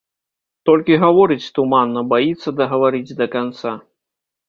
[0.69, 3.81] Толькі гаворыць туманна, баіцца дагаварыць да канца.